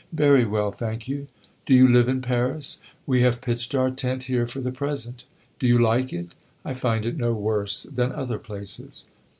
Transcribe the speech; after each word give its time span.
"Very 0.13 0.45
well, 0.45 0.71
thank 0.71 1.07
you." 1.07 1.27
"Do 1.67 1.75
you 1.75 1.87
live 1.87 2.09
in 2.09 2.23
Paris?" 2.23 2.79
"We 3.05 3.21
have 3.21 3.39
pitched 3.39 3.75
our 3.75 3.91
tent 3.91 4.23
here 4.23 4.47
for 4.47 4.59
the 4.59 4.71
present." 4.71 5.25
"Do 5.59 5.67
you 5.67 5.77
like 5.77 6.11
it?" 6.11 6.33
"I 6.65 6.73
find 6.73 7.05
it 7.05 7.17
no 7.17 7.35
worse 7.35 7.83
than 7.83 8.11
other 8.11 8.39
places." 8.39 9.05